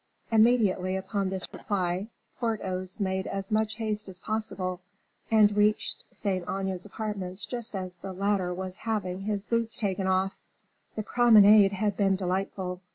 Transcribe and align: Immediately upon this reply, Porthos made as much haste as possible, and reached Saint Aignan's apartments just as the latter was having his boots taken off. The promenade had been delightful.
Immediately 0.31 0.95
upon 0.95 1.29
this 1.29 1.47
reply, 1.53 2.07
Porthos 2.39 2.99
made 2.99 3.27
as 3.27 3.51
much 3.51 3.75
haste 3.75 4.09
as 4.09 4.19
possible, 4.19 4.81
and 5.29 5.55
reached 5.55 6.05
Saint 6.09 6.41
Aignan's 6.49 6.87
apartments 6.87 7.45
just 7.45 7.75
as 7.75 7.97
the 7.97 8.11
latter 8.11 8.51
was 8.51 8.77
having 8.77 9.19
his 9.19 9.45
boots 9.45 9.77
taken 9.77 10.07
off. 10.07 10.39
The 10.95 11.03
promenade 11.03 11.73
had 11.73 11.97
been 11.97 12.15
delightful. 12.15 12.81